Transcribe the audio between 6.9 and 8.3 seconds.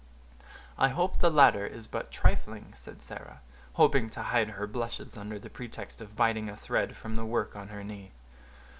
from the work on her knee.